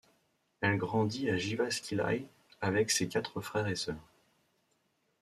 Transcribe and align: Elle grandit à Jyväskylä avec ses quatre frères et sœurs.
Elle 0.61 0.77
grandit 0.79 1.29
à 1.29 1.37
Jyväskylä 1.37 2.13
avec 2.59 2.89
ses 2.89 3.07
quatre 3.07 3.39
frères 3.39 3.67
et 3.67 3.75
sœurs. 3.75 4.09